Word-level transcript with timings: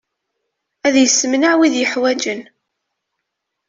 Ad 0.87 0.95
yessemneɛ 0.99 1.53
wid 1.57 1.73
yuḥwaǧen. 1.77 2.41